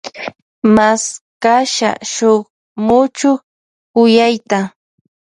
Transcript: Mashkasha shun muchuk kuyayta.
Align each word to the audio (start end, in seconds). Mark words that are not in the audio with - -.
Mashkasha 0.75 1.89
shun 2.13 2.37
muchuk 2.85 3.39
kuyayta. 3.93 4.57